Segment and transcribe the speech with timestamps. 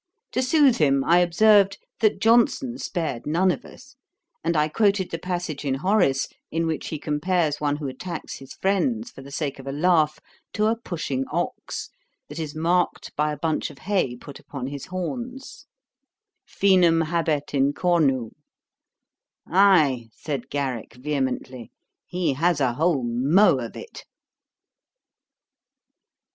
[0.31, 3.97] To sooth him, I observed, that Johnson spared none of us;
[4.43, 8.53] and I quoted the passage in Horace, in which he compares one who attacks his
[8.53, 10.19] friends for the sake of a laugh,
[10.53, 11.89] to a pushing ox,
[12.29, 15.67] that is marked by a bunch of hay put upon his horns:
[16.49, 18.31] 'fænum habet in cornu.'
[19.45, 21.69] 'Ay, (said Garrick vehemently,)
[22.07, 24.03] he has a whole mow of it.'